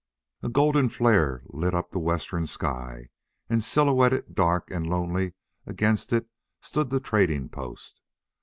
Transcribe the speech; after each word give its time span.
A 0.41 0.49
golden 0.49 0.89
flare 0.89 1.43
lit 1.45 1.75
up 1.75 1.91
the 1.91 1.99
western 1.99 2.47
sky, 2.47 3.09
and 3.51 3.63
silhouetted 3.63 4.33
dark 4.33 4.71
and 4.71 4.89
lonely 4.89 5.33
against 5.67 6.11
it 6.11 6.25
stood 6.59 6.89
the 6.89 6.99
trading 6.99 7.49
post. 7.49 8.01